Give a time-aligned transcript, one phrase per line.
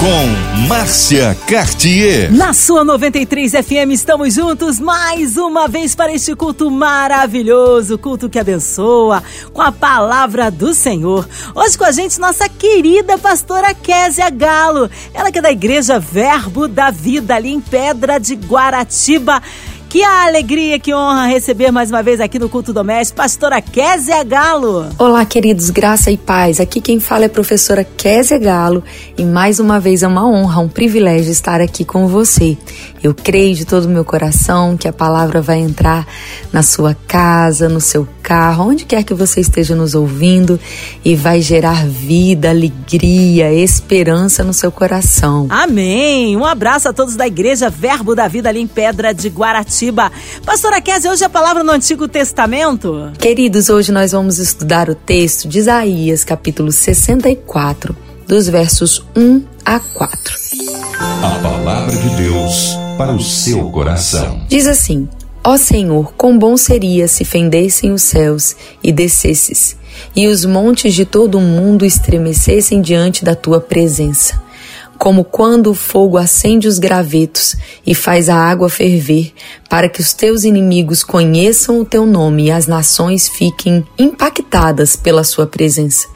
[0.00, 2.32] Com Márcia Cartier.
[2.32, 8.38] Na sua 93 FM estamos juntos mais uma vez para este culto maravilhoso, culto que
[8.38, 9.22] abençoa,
[9.52, 11.28] com a palavra do Senhor.
[11.54, 16.66] Hoje com a gente nossa querida pastora Késia Galo, ela que é da igreja Verbo
[16.66, 19.42] da Vida ali em Pedra de Guaratiba.
[19.90, 24.86] Que alegria, que honra receber mais uma vez aqui no Culto Doméstico, pastora Kézia Galo.
[24.96, 26.60] Olá, queridos, graça e paz.
[26.60, 28.84] Aqui quem fala é professora Kézia Galo
[29.18, 32.56] e mais uma vez é uma honra, um privilégio estar aqui com você.
[33.02, 36.06] Eu creio de todo o meu coração que a palavra vai entrar
[36.52, 40.60] na sua casa, no seu carro, onde quer que você esteja nos ouvindo
[41.02, 45.46] e vai gerar vida, alegria, esperança no seu coração.
[45.48, 46.36] Amém.
[46.36, 50.12] Um abraço a todos da Igreja Verbo da Vida ali em Pedra de Guaratiba.
[50.44, 53.12] Pastora Kézia, hoje a palavra no Antigo Testamento?
[53.18, 59.80] Queridos, hoje nós vamos estudar o texto de Isaías, capítulo 64, dos versos 1 a
[59.80, 60.34] 4.
[61.22, 64.42] A palavra de Deus para o seu coração.
[64.46, 65.08] Diz assim:
[65.42, 69.74] Ó Senhor, quão bom seria se fendessem os céus e descesses,
[70.14, 74.38] e os montes de todo o mundo estremecessem diante da tua presença
[74.98, 77.56] como quando o fogo acende os gravetos
[77.86, 79.32] e faz a água ferver,
[79.66, 85.24] para que os teus inimigos conheçam o teu nome e as nações fiquem impactadas pela
[85.24, 86.06] sua presença.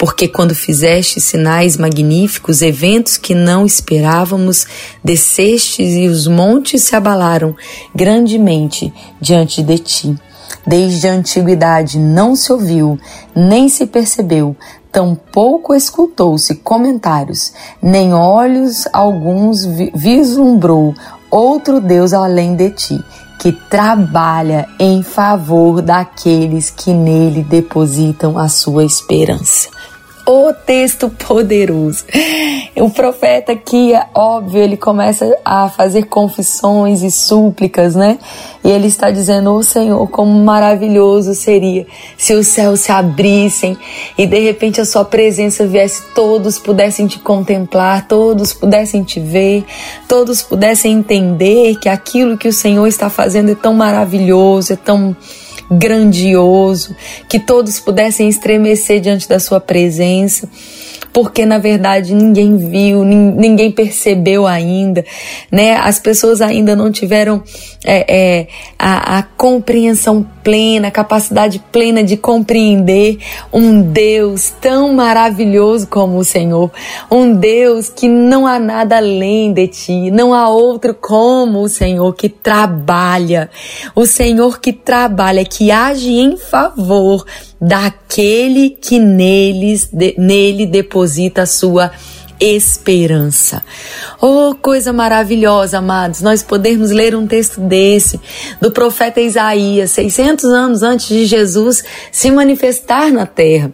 [0.00, 4.66] Porque quando fizeste sinais magníficos, eventos que não esperávamos,
[5.04, 7.54] descestes e os montes se abalaram
[7.94, 10.16] grandemente diante de ti.
[10.66, 12.98] Desde a antiguidade não se ouviu,
[13.36, 14.56] nem se percebeu,
[14.90, 20.94] tampouco escutou-se comentários, nem olhos alguns vislumbrou
[21.30, 23.04] outro Deus além de ti,
[23.38, 29.79] que trabalha em favor daqueles que nele depositam a sua esperança.
[30.32, 32.04] O texto poderoso.
[32.76, 38.16] O profeta aqui, óbvio, ele começa a fazer confissões e súplicas, né?
[38.62, 41.84] E ele está dizendo: Ô oh, Senhor, como maravilhoso seria
[42.16, 43.76] se os céus se abrissem
[44.16, 49.64] e de repente a Sua presença viesse, todos pudessem te contemplar, todos pudessem te ver,
[50.06, 55.16] todos pudessem entender que aquilo que o Senhor está fazendo é tão maravilhoso, é tão
[55.70, 56.96] grandioso,
[57.28, 60.48] que todos pudessem estremecer diante da Sua presença
[61.12, 65.04] porque na verdade ninguém viu, ninguém percebeu ainda,
[65.50, 65.76] né?
[65.76, 67.42] As pessoas ainda não tiveram
[67.84, 68.46] é, é,
[68.78, 73.18] a, a compreensão plena, a capacidade plena de compreender
[73.52, 76.70] um Deus tão maravilhoso como o Senhor,
[77.10, 82.14] um Deus que não há nada além de ti, não há outro como o Senhor
[82.14, 83.50] que trabalha,
[83.94, 87.24] o Senhor que trabalha, que age em favor
[87.60, 91.90] daquele que neles, de, nele deposita a sua
[92.40, 93.62] esperança.
[94.20, 98.18] Oh, coisa maravilhosa, amados, nós podemos ler um texto desse
[98.60, 103.72] do profeta Isaías, 600 anos antes de Jesus se manifestar na terra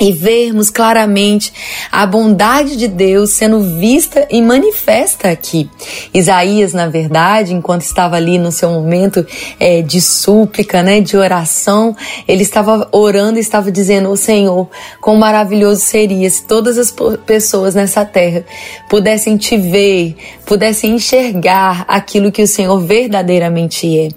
[0.00, 1.52] e vermos claramente
[1.90, 5.68] a bondade de Deus sendo vista e manifesta aqui.
[6.14, 9.26] Isaías, na verdade, enquanto estava ali no seu momento
[9.58, 11.96] é, de súplica, né, de oração,
[12.28, 14.68] ele estava orando e estava dizendo: "O Senhor,
[15.00, 16.94] quão maravilhoso seria se todas as
[17.26, 18.44] pessoas nessa terra
[18.88, 20.16] pudessem te ver,
[20.46, 24.08] pudessem enxergar aquilo que o Senhor verdadeiramente é".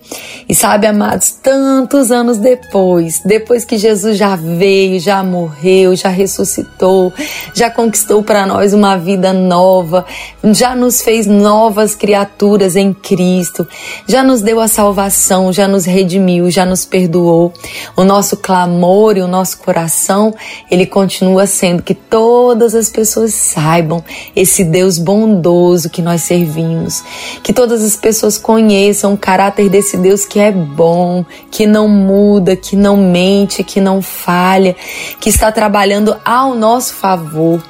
[0.48, 6.10] E sabe, amados, tantos anos depois, depois que Jesus já veio, já morreu morreu, já
[6.10, 7.14] ressuscitou,
[7.54, 10.06] já conquistou para nós uma vida nova,
[10.52, 13.66] já nos fez novas criaturas em Cristo,
[14.08, 17.54] já nos deu a salvação, já nos redimiu, já nos perdoou.
[17.96, 20.34] O nosso clamor e o nosso coração,
[20.70, 24.04] ele continua sendo que todas as pessoas saibam
[24.36, 27.04] esse Deus bondoso que nós servimos,
[27.42, 32.56] que todas as pessoas conheçam o caráter desse Deus que é bom, que não muda,
[32.56, 34.76] que não mente, que não falha,
[35.20, 37.64] que está trabalhando ao nosso favor.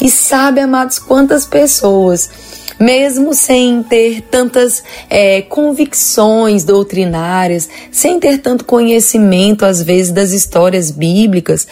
[0.00, 2.30] E sabe, amados, quantas pessoas
[2.80, 10.90] mesmo sem ter tantas é, convicções doutrinárias, sem ter tanto conhecimento, às vezes, das histórias
[10.90, 11.68] bíblicas,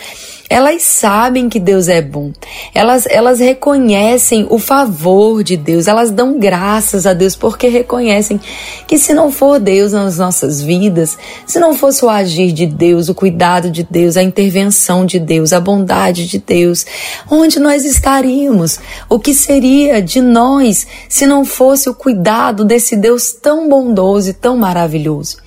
[0.52, 2.30] elas sabem que Deus é bom.
[2.74, 8.38] Elas, elas reconhecem o favor de Deus, elas dão graças a Deus porque reconhecem
[8.86, 11.16] que se não for Deus nas nossas vidas,
[11.46, 15.54] se não fosse o agir de Deus, o cuidado de Deus, a intervenção de Deus,
[15.54, 16.84] a bondade de Deus,
[17.30, 18.78] onde nós estaríamos?
[19.08, 24.34] O que seria de nós se não fosse o cuidado desse Deus tão bondoso e
[24.34, 25.38] tão maravilhoso?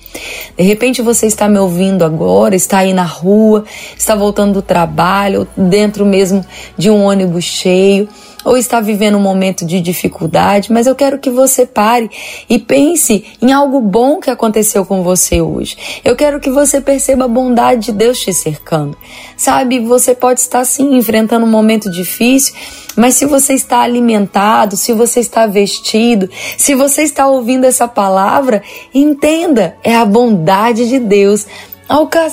[0.56, 3.64] De repente você está me ouvindo agora, está aí na rua,
[3.96, 6.44] está voltando do trabalho, dentro mesmo
[6.76, 8.08] de um ônibus cheio,
[8.46, 12.08] ou está vivendo um momento de dificuldade, mas eu quero que você pare
[12.48, 15.76] e pense em algo bom que aconteceu com você hoje.
[16.04, 18.96] Eu quero que você perceba a bondade de Deus te cercando.
[19.36, 22.54] Sabe, você pode estar sim enfrentando um momento difícil,
[22.94, 28.62] mas se você está alimentado, se você está vestido, se você está ouvindo essa palavra,
[28.94, 31.48] entenda, é a bondade de Deus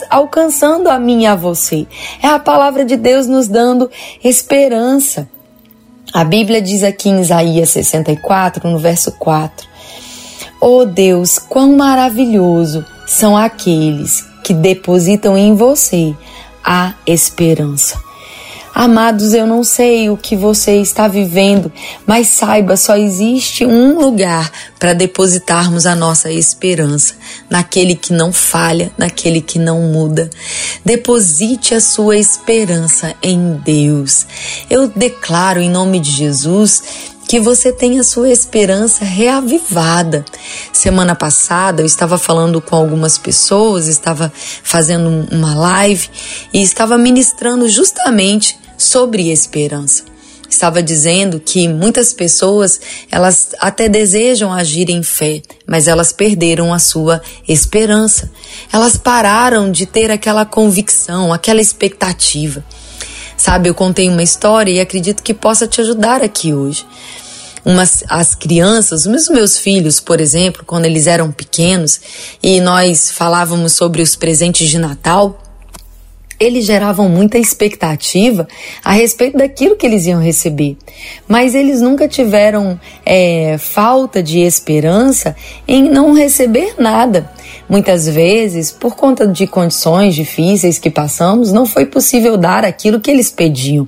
[0.10, 1.88] alcançando a mim e a você.
[2.22, 3.90] É a palavra de Deus nos dando
[4.24, 5.33] esperança.
[6.14, 9.68] A Bíblia diz aqui em Isaías 64, no verso 4:
[10.62, 16.14] Oh Deus, quão maravilhoso são aqueles que depositam em você
[16.64, 18.03] a esperança.
[18.76, 21.72] Amados, eu não sei o que você está vivendo,
[22.08, 27.14] mas saiba, só existe um lugar para depositarmos a nossa esperança,
[27.48, 30.28] naquele que não falha, naquele que não muda.
[30.84, 34.26] Deposite a sua esperança em Deus.
[34.68, 36.82] Eu declaro em nome de Jesus
[37.28, 40.26] que você tenha sua esperança reavivada.
[40.72, 44.34] Semana passada eu estava falando com algumas pessoas, estava
[44.64, 46.10] fazendo uma live
[46.52, 50.04] e estava ministrando justamente sobre esperança.
[50.54, 52.80] Estava dizendo que muitas pessoas,
[53.12, 58.30] elas até desejam agir em fé, mas elas perderam a sua esperança.
[58.72, 62.64] Elas pararam de ter aquela convicção, aquela expectativa.
[63.36, 66.86] Sabe, eu contei uma história e acredito que possa te ajudar aqui hoje.
[67.66, 72.00] Umas, as crianças, os meus filhos, por exemplo, quando eles eram pequenos
[72.44, 75.43] e nós falávamos sobre os presentes de Natal,
[76.44, 78.48] eles geravam muita expectativa
[78.84, 80.78] a respeito daquilo que eles iam receber,
[81.28, 85.36] mas eles nunca tiveram é, falta de esperança
[85.68, 87.30] em não receber nada.
[87.70, 93.10] Muitas vezes, por conta de condições difíceis que passamos, não foi possível dar aquilo que
[93.10, 93.88] eles pediam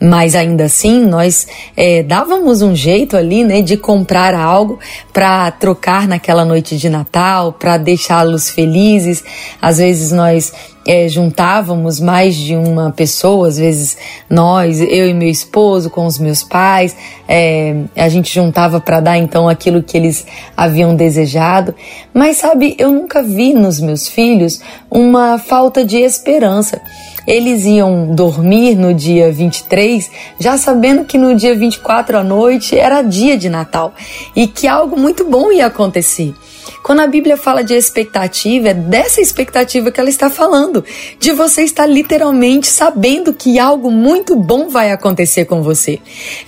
[0.00, 1.46] mas ainda assim nós
[1.76, 4.78] é, dávamos um jeito ali, né, de comprar algo
[5.12, 9.22] para trocar naquela noite de Natal, para deixá-los felizes.
[9.60, 10.52] Às vezes nós
[10.86, 13.98] é, juntávamos mais de uma pessoa, às vezes
[14.28, 16.96] nós, eu e meu esposo, com os meus pais,
[17.28, 21.74] é, a gente juntava para dar então aquilo que eles haviam desejado.
[22.14, 24.60] Mas sabe, eu nunca vi nos meus filhos
[24.90, 26.80] uma falta de esperança.
[27.26, 33.02] Eles iam dormir no dia 23, já sabendo que no dia 24 à noite era
[33.02, 33.92] dia de Natal
[34.34, 36.34] e que algo muito bom ia acontecer.
[36.82, 40.84] Quando a Bíblia fala de expectativa, é dessa expectativa que ela está falando,
[41.18, 45.98] de você estar literalmente sabendo que algo muito bom vai acontecer com você.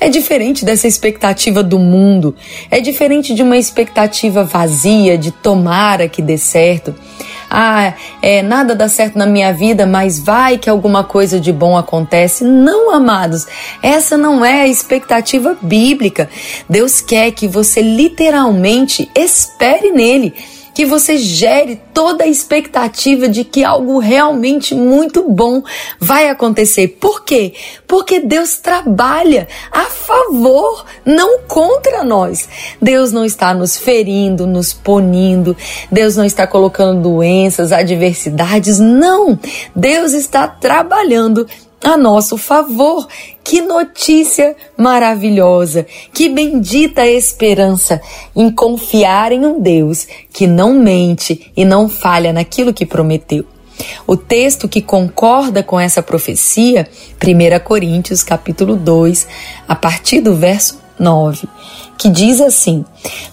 [0.01, 2.35] É diferente dessa expectativa do mundo,
[2.71, 6.95] é diferente de uma expectativa vazia de tomara que dê certo
[7.55, 11.77] ah, é, nada dá certo na minha vida, mas vai que alguma coisa de bom
[11.77, 12.45] acontece.
[12.45, 13.47] Não, amados,
[13.83, 16.31] essa não é a expectativa bíblica.
[16.67, 20.35] Deus quer que você literalmente espere nele
[20.75, 25.63] que você gere toda a expectativa de que algo realmente muito bom
[25.99, 26.89] vai acontecer.
[27.01, 27.55] Por quê?
[27.87, 32.49] Porque Deus trabalha a favor, não contra nós.
[32.81, 35.57] Deus não está nos ferindo, nos punindo,
[35.91, 39.39] Deus não está colocando doenças, adversidades, não.
[39.75, 41.47] Deus está trabalhando
[41.83, 43.07] a nosso favor.
[43.43, 45.87] Que notícia maravilhosa!
[46.13, 48.01] Que bendita esperança
[48.35, 53.45] em confiar em um Deus que não mente e não falha naquilo que prometeu.
[54.07, 56.89] O texto que concorda com essa profecia,
[57.21, 59.27] 1 Coríntios capítulo 2,
[59.67, 61.49] a partir do verso 9,
[61.99, 62.85] que diz assim: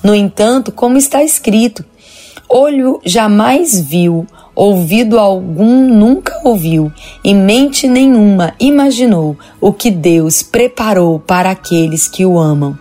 [0.01, 1.85] No entanto, como está escrito,
[2.47, 4.25] olho jamais viu,
[4.59, 6.91] ouvido algum nunca ouviu,
[7.23, 12.77] e mente nenhuma imaginou o que Deus preparou para aqueles que o amam.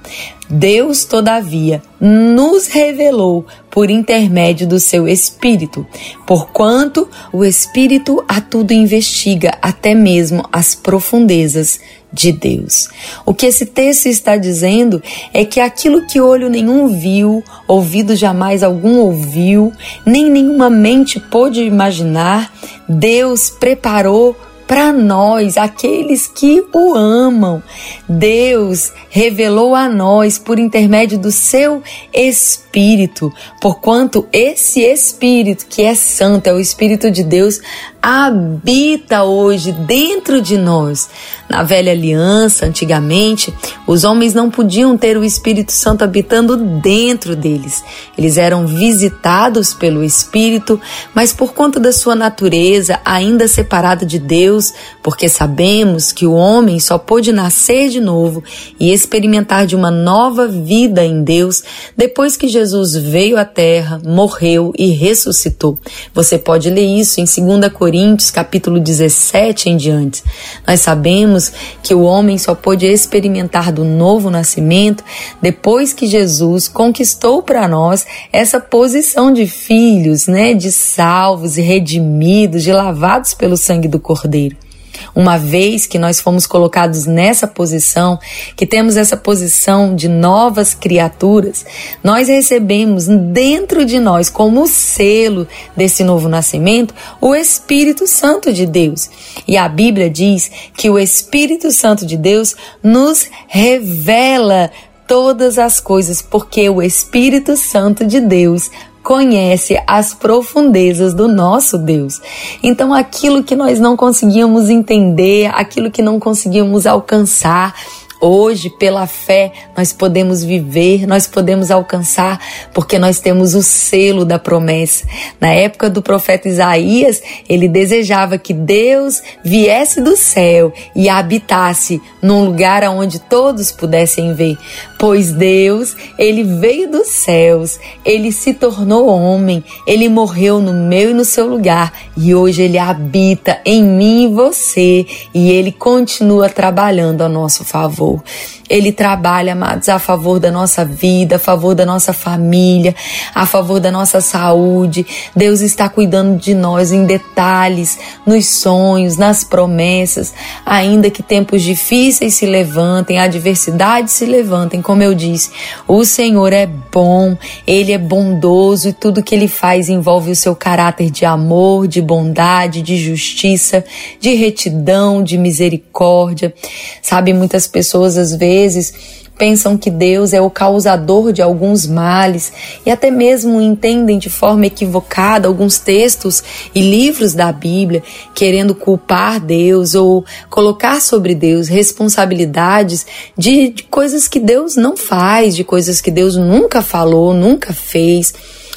[0.50, 5.86] Deus, todavia, nos revelou por intermédio do seu Espírito,
[6.26, 12.88] porquanto o Espírito a tudo investiga, até mesmo as profundezas de Deus.
[13.26, 15.02] O que esse texto está dizendo
[15.34, 19.72] é que aquilo que olho nenhum viu, ouvido jamais algum ouviu,
[20.06, 22.52] nem nenhuma mente pôde imaginar,
[22.88, 24.34] Deus preparou
[24.68, 27.62] para nós, aqueles que o amam.
[28.06, 31.82] Deus revelou a nós por intermédio do seu
[32.12, 33.32] Espírito,
[33.62, 37.60] porquanto esse Espírito que é santo, é o Espírito de Deus,
[38.02, 41.08] habita hoje dentro de nós.
[41.48, 43.52] Na velha aliança, antigamente,
[43.86, 47.82] os homens não podiam ter o Espírito Santo habitando dentro deles.
[48.16, 50.80] Eles eram visitados pelo Espírito,
[51.14, 56.78] mas por conta da sua natureza, ainda separada de Deus, porque sabemos que o homem
[56.78, 58.44] só pôde nascer de novo
[58.78, 61.62] e experimentar de uma nova vida em Deus
[61.96, 65.78] depois que Jesus veio à terra, morreu e ressuscitou.
[66.14, 67.87] Você pode ler isso em 2 Coríntios,
[68.30, 70.22] capítulo 17 em diante.
[70.66, 71.52] Nós sabemos
[71.82, 75.02] que o homem só pôde experimentar do novo nascimento
[75.40, 82.62] depois que Jesus conquistou para nós essa posição de filhos, né, de salvos e redimidos,
[82.62, 84.67] de lavados pelo sangue do Cordeiro.
[85.14, 88.18] Uma vez que nós fomos colocados nessa posição,
[88.56, 91.64] que temos essa posição de novas criaturas,
[92.02, 99.08] nós recebemos dentro de nós, como selo desse novo nascimento, o Espírito Santo de Deus.
[99.46, 104.70] E a Bíblia diz que o Espírito Santo de Deus nos revela
[105.08, 108.70] todas as coisas, porque o Espírito Santo de Deus
[109.02, 112.20] conhece as profundezas do nosso Deus.
[112.62, 117.74] Então, aquilo que nós não conseguíamos entender, aquilo que não conseguíamos alcançar,
[118.20, 122.40] Hoje, pela fé, nós podemos viver, nós podemos alcançar,
[122.74, 125.06] porque nós temos o selo da promessa.
[125.40, 132.44] Na época do profeta Isaías, ele desejava que Deus viesse do céu e habitasse num
[132.44, 134.58] lugar onde todos pudessem ver.
[134.98, 141.14] Pois Deus, ele veio dos céus, ele se tornou homem, ele morreu no meu e
[141.14, 147.22] no seu lugar e hoje ele habita em mim e você e ele continua trabalhando
[147.22, 148.07] a nosso favor.
[148.08, 148.22] Oh.
[148.68, 152.94] Ele trabalha, amados, a favor da nossa vida, a favor da nossa família,
[153.34, 155.06] a favor da nossa saúde.
[155.34, 160.34] Deus está cuidando de nós em detalhes, nos sonhos, nas promessas,
[160.66, 165.50] ainda que tempos difíceis se levantem, adversidades se levantem, como eu disse,
[165.86, 170.54] o Senhor é bom, ele é bondoso e tudo que ele faz envolve o seu
[170.54, 173.82] caráter de amor, de bondade, de justiça,
[174.20, 176.52] de retidão, de misericórdia.
[177.00, 178.92] Sabe, muitas pessoas às vezes vezes
[179.38, 182.52] pensam que Deus é o causador de alguns males
[182.84, 186.42] e até mesmo entendem de forma equivocada alguns textos
[186.74, 188.02] e livros da Bíblia,
[188.34, 195.54] querendo culpar Deus ou colocar sobre Deus responsabilidades de, de coisas que Deus não faz,
[195.54, 198.34] de coisas que Deus nunca falou, nunca fez.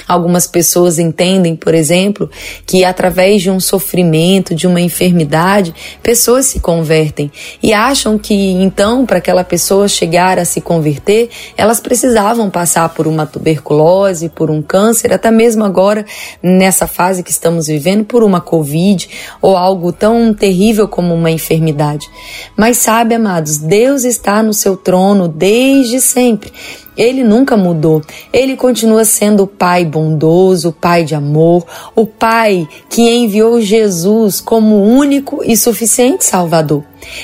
[0.08, 2.30] Algumas pessoas entendem, por exemplo,
[2.66, 7.32] que através de um sofrimento, de uma enfermidade, pessoas se convertem
[7.62, 13.08] e acham que então, para aquela pessoa chegar a se converter, elas precisavam passar por
[13.08, 16.06] uma tuberculose, por um câncer, até mesmo agora,
[16.42, 19.10] nessa fase que estamos vivendo, por uma Covid
[19.42, 22.10] ou algo tão terrível como uma enfermidade.
[22.56, 26.52] Mas sabe, amados, Deus está no seu trono desde sempre
[27.02, 28.02] ele nunca mudou.
[28.32, 31.66] Ele continua sendo o Pai bondoso, o Pai de amor,
[31.96, 36.84] o Pai que enviou Jesus como único e suficiente Salvador.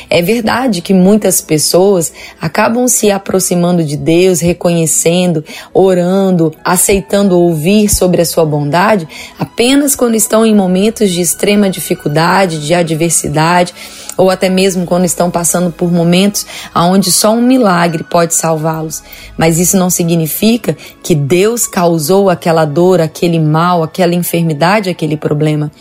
[0.10, 8.22] É verdade que muitas pessoas acabam se aproximando de Deus, reconhecendo, orando, aceitando ouvir sobre
[8.22, 9.08] a sua bondade
[9.38, 13.74] apenas quando estão em momentos de extrema dificuldade, de adversidade,
[14.18, 16.46] ou até mesmo quando estão passando por momentos
[16.76, 19.04] onde só um milagre pode salvá-los.
[19.38, 25.72] Mas isso não significa que Deus causou aquela dor, aquele mal, aquela enfermidade, aquele problema.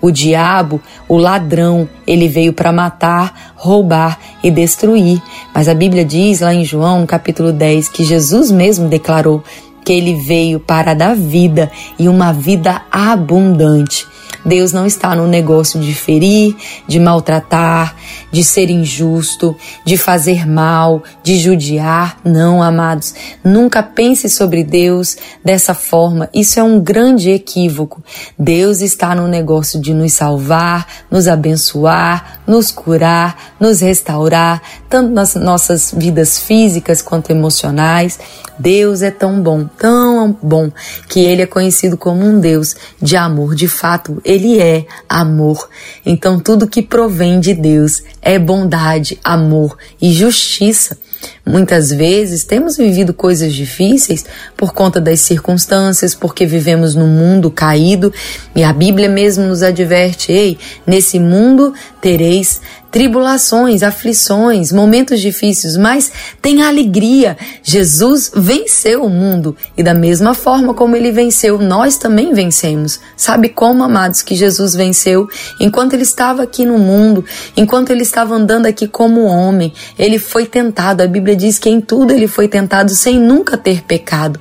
[0.00, 5.20] O diabo, o ladrão, ele veio para matar, roubar e destruir.
[5.54, 9.44] Mas a Bíblia diz lá em João, no capítulo 10, que Jesus mesmo declarou
[9.84, 14.06] que ele veio para dar vida e uma vida abundante.
[14.44, 16.56] Deus não está no negócio de ferir,
[16.86, 17.96] de maltratar,
[18.30, 22.18] de ser injusto, de fazer mal, de judiar.
[22.24, 23.14] Não, amados.
[23.44, 26.28] Nunca pense sobre Deus dessa forma.
[26.34, 28.02] Isso é um grande equívoco.
[28.38, 35.34] Deus está no negócio de nos salvar, nos abençoar, nos curar, nos restaurar, tanto nas
[35.34, 38.18] nossas vidas físicas quanto emocionais.
[38.62, 40.70] Deus é tão bom, tão bom,
[41.08, 43.56] que ele é conhecido como um Deus de amor.
[43.56, 45.68] De fato, ele é amor.
[46.06, 50.96] Então, tudo que provém de Deus é bondade, amor e justiça.
[51.44, 54.24] Muitas vezes temos vivido coisas difíceis
[54.56, 58.12] por conta das circunstâncias, porque vivemos num mundo caído
[58.54, 60.56] e a Bíblia mesmo nos adverte: ei,
[60.86, 62.60] nesse mundo tereis
[62.92, 67.38] tribulações, aflições, momentos difíceis, mas tem alegria.
[67.62, 73.00] Jesus venceu o mundo e da mesma forma como ele venceu, nós também vencemos.
[73.16, 75.26] Sabe como, amados, que Jesus venceu?
[75.58, 77.24] Enquanto ele estava aqui no mundo,
[77.56, 81.02] enquanto ele estava andando aqui como homem, ele foi tentado.
[81.02, 84.40] A Bíblia diz que em tudo ele foi tentado sem nunca ter pecado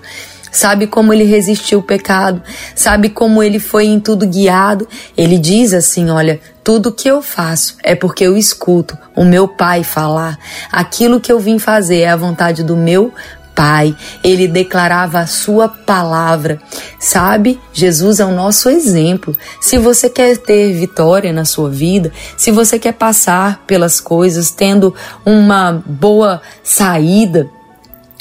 [0.52, 2.42] sabe como ele resistiu o pecado,
[2.76, 4.88] sabe como ele foi em tudo guiado.
[5.18, 9.84] Ele diz assim: Olha, tudo que eu faço é porque eu escuto o meu pai
[9.84, 10.38] falar.
[10.72, 13.14] Aquilo que eu vim fazer é a vontade do meu
[13.54, 16.60] Pai, ele declarava a sua palavra.
[17.02, 17.60] Sabe?
[17.74, 19.36] Jesus é o nosso exemplo.
[19.60, 24.94] Se você quer ter vitória na sua vida, se você quer passar pelas coisas tendo
[25.26, 27.50] uma boa saída,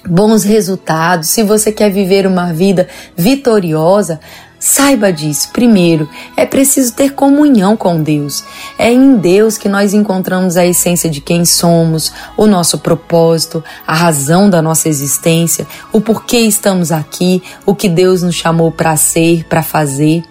[0.09, 4.19] bons resultados, se você quer viver uma vida vitoriosa,
[4.63, 5.49] Saiba disso.
[5.55, 8.45] Primeiro, é preciso ter comunhão com Deus.
[8.79, 13.95] É em Deus que nós encontramos a essência de quem somos, o nosso propósito, a
[13.95, 19.45] razão da nossa existência, o porquê estamos aqui, o que Deus nos chamou para ser,
[19.45, 20.25] para fazer.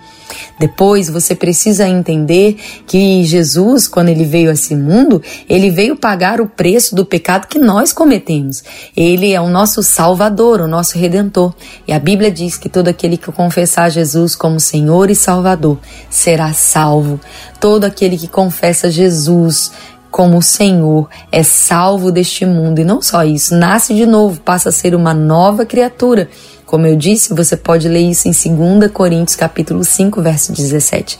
[0.60, 6.42] Depois você precisa entender que Jesus, quando ele veio a esse mundo, ele veio pagar
[6.42, 8.64] o preço do pecado que nós cometemos.
[8.96, 11.54] Ele é o nosso Salvador, o nosso Redentor.
[11.88, 15.78] E a Bíblia diz que todo aquele que confessar Jesus como Senhor e Salvador
[16.10, 17.20] será salvo.
[17.60, 19.72] Todo aquele que confessa Jesus
[20.12, 22.80] como Senhor é salvo deste mundo.
[22.80, 26.30] E não só isso, nasce de novo, passa a ser uma nova criatura.
[26.70, 31.20] Como eu disse, você pode ler isso em 2 Coríntios capítulo 5, verso 17.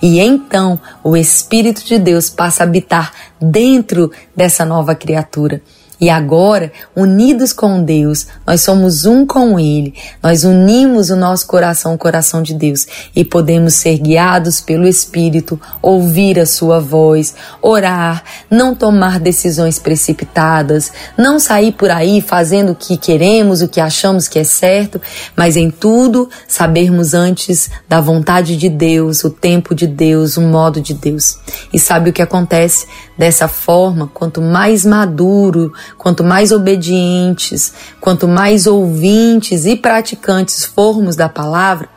[0.00, 5.60] E então o Espírito de Deus passa a habitar dentro dessa nova criatura.
[6.00, 9.94] E agora, unidos com Deus, nós somos um com Ele.
[10.22, 15.58] Nós unimos o nosso coração ao coração de Deus e podemos ser guiados pelo Espírito,
[15.80, 22.76] ouvir a Sua voz, orar, não tomar decisões precipitadas, não sair por aí fazendo o
[22.76, 25.00] que queremos, o que achamos que é certo,
[25.34, 30.80] mas em tudo sabermos antes da vontade de Deus, o tempo de Deus, o modo
[30.80, 31.38] de Deus.
[31.72, 32.86] E sabe o que acontece?
[33.16, 41.28] Dessa forma, quanto mais maduro, quanto mais obedientes, quanto mais ouvintes e praticantes formos da
[41.28, 41.88] palavra,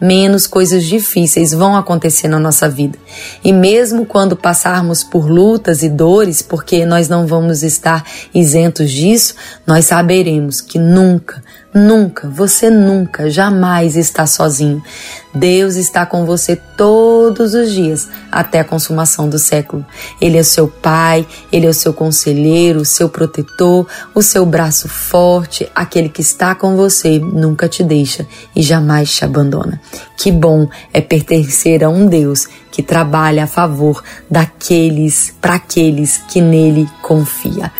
[0.00, 2.98] menos coisas difíceis vão acontecer na nossa vida.
[3.42, 9.34] E mesmo quando passarmos por lutas e dores, porque nós não vamos estar isentos disso,
[9.66, 11.42] nós saberemos que nunca,
[11.74, 14.82] Nunca, você nunca, jamais está sozinho.
[15.34, 19.84] Deus está com você todos os dias até a consumação do século.
[20.18, 24.88] Ele é seu pai, ele é o seu conselheiro, o seu protetor, o seu braço
[24.88, 29.78] forte, aquele que está com você, nunca te deixa e jamais te abandona.
[30.16, 36.40] Que bom é pertencer a um Deus que trabalha a favor daqueles, para aqueles que
[36.40, 37.70] nele confia.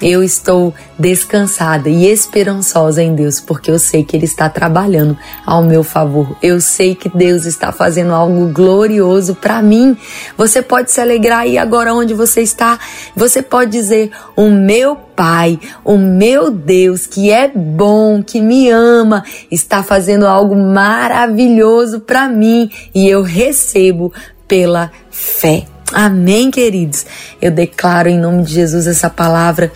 [0.00, 5.62] Eu estou descansada e esperançosa em Deus, porque eu sei que Ele está trabalhando ao
[5.62, 6.36] meu favor.
[6.42, 9.96] Eu sei que Deus está fazendo algo glorioso para mim.
[10.38, 12.78] Você pode se alegrar aí agora onde você está.
[13.14, 19.22] Você pode dizer: O meu Pai, o meu Deus, que é bom, que me ama,
[19.50, 24.10] está fazendo algo maravilhoso para mim e eu recebo
[24.48, 25.66] pela fé.
[25.92, 27.04] Amém, queridos?
[27.40, 29.72] Eu declaro em nome de Jesus essa palavra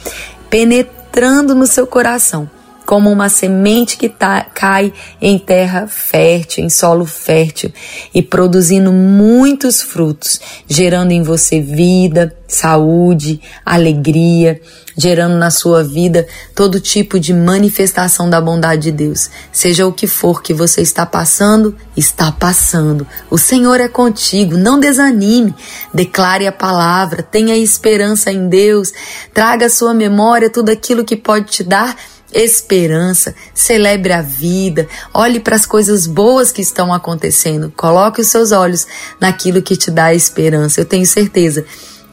[0.48, 2.48] penetrando no seu coração,
[2.94, 7.72] como uma semente que tá, cai em terra fértil, em solo fértil
[8.14, 14.60] e produzindo muitos frutos, gerando em você vida, saúde, alegria,
[14.96, 19.28] gerando na sua vida todo tipo de manifestação da bondade de Deus.
[19.50, 23.04] Seja o que for que você está passando, está passando.
[23.28, 25.52] O Senhor é contigo, não desanime.
[25.92, 28.92] Declare a palavra, tenha esperança em Deus,
[29.32, 31.96] traga à sua memória tudo aquilo que pode te dar
[32.34, 38.50] esperança, celebre a vida, olhe para as coisas boas que estão acontecendo, coloque os seus
[38.50, 38.86] olhos
[39.20, 40.80] naquilo que te dá esperança.
[40.80, 41.64] Eu tenho certeza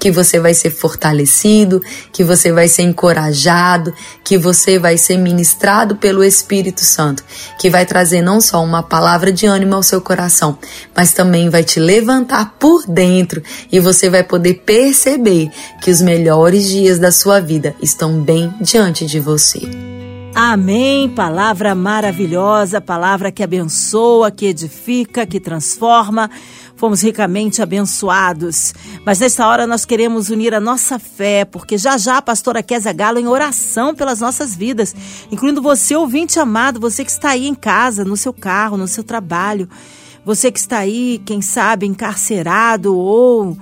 [0.02, 1.80] que você vai ser fortalecido,
[2.12, 7.24] que você vai ser encorajado, que você vai ser ministrado pelo Espírito Santo,
[7.60, 10.58] que vai trazer não só uma palavra de ânimo ao seu coração,
[10.96, 16.68] mas também vai te levantar por dentro e você vai poder perceber que os melhores
[16.68, 20.01] dias da sua vida estão bem diante de você.
[20.34, 21.10] Amém.
[21.10, 26.30] Palavra maravilhosa, palavra que abençoa, que edifica, que transforma.
[26.78, 28.74] Fomos ricamente abençoados.
[29.06, 32.94] Mas nesta hora nós queremos unir a nossa fé, porque já já a pastora Kézia
[32.94, 34.96] Galo em oração pelas nossas vidas,
[35.30, 39.04] incluindo você, ouvinte amado, você que está aí em casa, no seu carro, no seu
[39.04, 39.70] trabalho,
[40.26, 43.58] você que está aí, quem sabe, encarcerado ou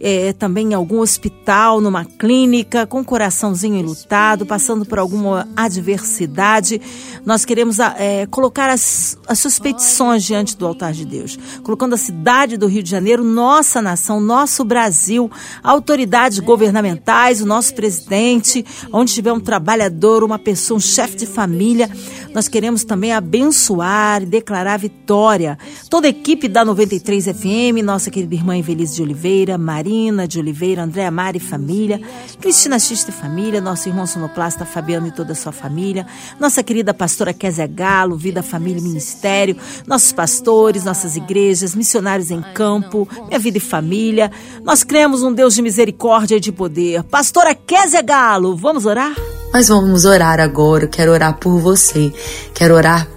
[0.00, 6.80] é, também em algum hospital, numa clínica, com o coraçãozinho enlutado, passando por alguma adversidade.
[7.24, 11.98] Nós queremos é, colocar as, as suas petições diante do altar de Deus, colocando a
[11.98, 15.30] cidade do Rio de Janeiro, nossa nação, nosso Brasil,
[15.62, 21.90] autoridades governamentais, o nosso presidente, onde tiver um trabalhador, uma pessoa, um chefe de família,
[22.32, 25.58] nós queremos também abençoar e declarar vitória.
[25.90, 30.38] Toda a equipe da 93 FM, nossa querida irmã Evelise de Oliveira, Maria Marina de
[30.38, 31.98] Oliveira, Andréa Mari e família,
[32.38, 36.06] Cristina Xista e família, nosso irmão sonoplasta Fabiano e toda a sua família,
[36.38, 42.42] nossa querida pastora Kézia Galo, Vida, Família e Ministério, nossos pastores, nossas igrejas, missionários em
[42.52, 44.30] campo, Minha Vida e Família.
[44.62, 47.02] Nós cremos um Deus de misericórdia e de poder.
[47.04, 49.14] Pastora Kézia Galo, vamos orar?
[49.54, 50.86] Nós vamos orar agora.
[50.86, 52.12] Quero orar por você.
[52.52, 53.08] Quero orar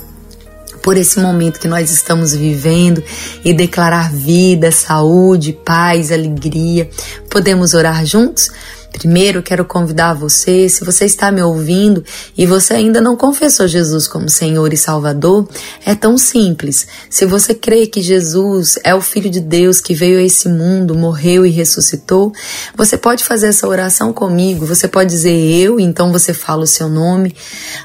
[0.81, 3.03] por esse momento que nós estamos vivendo
[3.43, 6.89] e declarar vida, saúde, paz, alegria.
[7.29, 8.51] Podemos orar juntos?
[8.91, 12.03] Primeiro, quero convidar você, se você está me ouvindo
[12.37, 15.47] e você ainda não confessou Jesus como Senhor e Salvador,
[15.85, 16.85] é tão simples.
[17.09, 20.93] Se você crê que Jesus é o Filho de Deus que veio a esse mundo,
[20.93, 22.33] morreu e ressuscitou,
[22.75, 24.65] você pode fazer essa oração comigo.
[24.65, 27.33] Você pode dizer eu, então você fala o seu nome.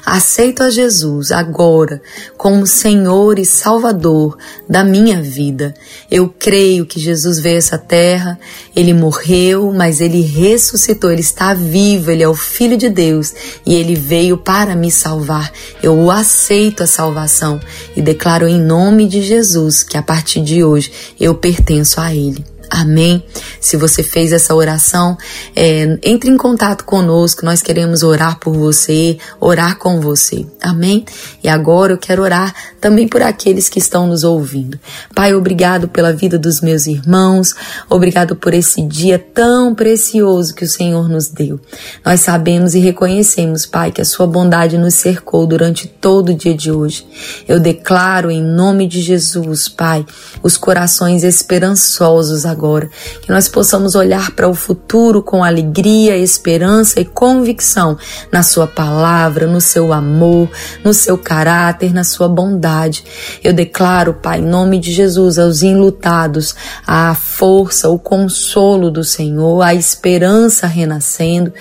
[0.05, 2.01] Aceito a Jesus agora
[2.37, 4.37] como Senhor e Salvador
[4.69, 5.73] da minha vida.
[6.11, 8.37] Eu creio que Jesus veio a essa terra,
[8.75, 13.33] ele morreu, mas ele ressuscitou ressuscitou, ele está vivo, ele é o Filho de Deus
[13.65, 15.51] e ele veio para me salvar.
[15.81, 17.59] Eu aceito a salvação
[17.95, 22.43] e declaro em nome de Jesus que a partir de hoje eu pertenço a ele.
[22.69, 23.23] Amém.
[23.61, 25.17] Se você fez essa oração,
[25.55, 27.45] é, entre em contato conosco.
[27.45, 30.45] Nós queremos orar por você, orar com você.
[30.61, 31.05] Amém.
[31.43, 34.79] E agora eu quero orar também por aqueles que estão nos ouvindo.
[35.15, 37.53] Pai, obrigado pela vida dos meus irmãos.
[37.89, 41.59] Obrigado por esse dia tão precioso que o Senhor nos deu.
[42.05, 46.55] Nós sabemos e reconhecemos, Pai, que a Sua bondade nos cercou durante todo o dia
[46.55, 47.07] de hoje.
[47.47, 50.05] Eu declaro em nome de Jesus, Pai,
[50.43, 52.89] os corações esperançosos agora agora.
[53.21, 57.97] Que nós possamos olhar para o futuro com alegria, esperança e convicção
[58.31, 60.49] na Sua palavra, no seu amor,
[60.83, 63.03] no seu caráter, na sua bondade.
[63.43, 69.61] Eu declaro, Pai, em nome de Jesus, aos enlutados, a força, o consolo do Senhor,
[69.61, 71.53] a esperança renascendo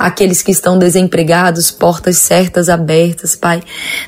[0.00, 3.62] aqueles que estão desempregados, portas certas abertas, Pai.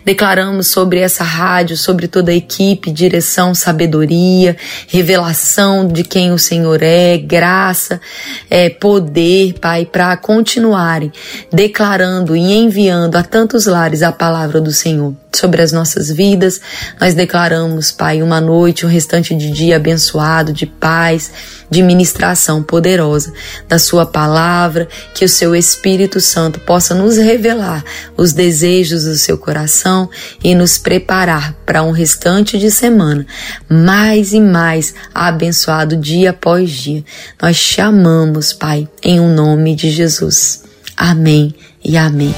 [0.04, 4.56] Declaramos sobre essa rádio, sobre toda a equipe, direção, sabedoria,
[4.88, 8.00] revelação de quem o Senhor é, graça,
[8.48, 11.12] é, poder, Pai, para continuarem
[11.52, 16.60] declarando e enviando a tantos lares a palavra do Senhor sobre as nossas vidas.
[17.00, 21.32] Nós declaramos, Pai, uma noite, um restante de dia abençoado, de paz,
[21.70, 23.32] de ministração poderosa
[23.68, 27.84] da Sua palavra, que o Seu Espírito Santo possa nos revelar
[28.16, 30.08] os desejos do seu coração
[30.42, 33.26] e nos preparar para um restante de semana
[33.68, 37.04] mais e mais abençoado dia após dia.
[37.42, 40.62] Nós chamamos, Pai, em o um nome de Jesus.
[40.96, 41.52] Amém
[41.84, 42.32] e amém.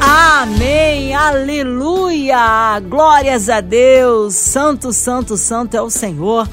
[0.00, 6.48] Amém, aleluia, glórias a Deus, santo, santo, santo é o Senhor.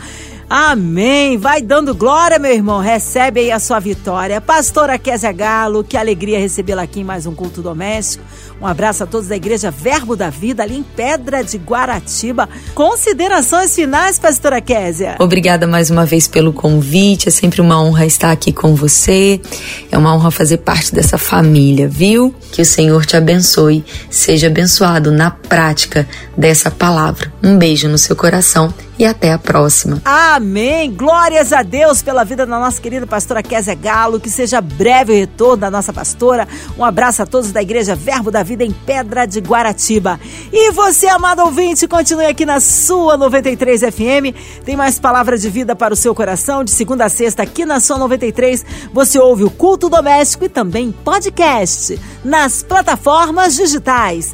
[0.49, 1.37] Amém.
[1.37, 2.79] Vai dando glória, meu irmão.
[2.79, 4.39] Recebe aí a sua vitória.
[4.39, 8.23] Pastora Kézia Galo, que alegria recebê-la aqui em mais um culto doméstico.
[8.61, 12.47] Um abraço a todos da Igreja Verbo da Vida, ali em Pedra de Guaratiba.
[12.73, 15.17] Considerações finais, pastora Kézia.
[15.19, 17.27] Obrigada mais uma vez pelo convite.
[17.27, 19.41] É sempre uma honra estar aqui com você.
[19.91, 22.33] É uma honra fazer parte dessa família, viu?
[22.53, 23.83] Que o Senhor te abençoe.
[24.09, 26.07] Seja abençoado na prática
[26.37, 27.33] dessa palavra.
[27.43, 30.01] Um beijo no seu coração e até a próxima.
[30.03, 30.91] Amém.
[30.91, 34.19] Glórias a Deus pela vida da nossa querida pastora Kézia Galo.
[34.19, 36.47] Que seja breve o retorno da nossa pastora.
[36.77, 40.19] Um abraço a todos da Igreja Verbo da Vida em Pedra de Guaratiba.
[40.51, 44.63] E você, amado ouvinte, continue aqui na sua 93 FM.
[44.65, 46.63] Tem mais palavra de vida para o seu coração.
[46.63, 50.91] De segunda a sexta, aqui na sua 93, você ouve o culto doméstico e também
[50.91, 54.33] podcast nas plataformas digitais